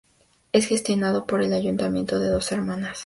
Es 0.51 0.65
gestionado 0.65 1.27
por 1.27 1.43
el 1.43 1.53
Ayuntamiento 1.53 2.17
de 2.17 2.29
Dos 2.29 2.51
Hermanas. 2.51 2.97